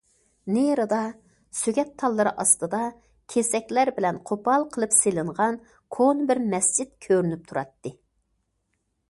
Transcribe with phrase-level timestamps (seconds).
[0.53, 1.01] نېرىدا
[1.57, 2.79] سۆگەت تاللىرى ئاستىدا
[3.35, 5.61] كېسەكلەر بىلەن قوپال قىلىپ سېلىنغان
[5.99, 7.95] كونا بىر مەسچىت كۆرۈنۈپ تۇراتتى.